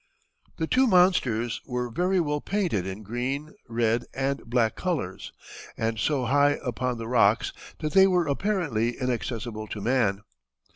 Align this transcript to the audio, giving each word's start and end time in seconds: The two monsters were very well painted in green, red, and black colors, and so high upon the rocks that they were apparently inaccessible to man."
The 0.57 0.65
two 0.65 0.87
monsters 0.87 1.61
were 1.63 1.91
very 1.91 2.19
well 2.19 2.41
painted 2.41 2.87
in 2.87 3.03
green, 3.03 3.53
red, 3.69 4.05
and 4.15 4.43
black 4.45 4.75
colors, 4.75 5.31
and 5.77 5.99
so 5.99 6.25
high 6.25 6.57
upon 6.65 6.97
the 6.97 7.07
rocks 7.07 7.53
that 7.81 7.93
they 7.93 8.07
were 8.07 8.25
apparently 8.25 8.97
inaccessible 8.99 9.67
to 9.67 9.79
man." 9.79 10.21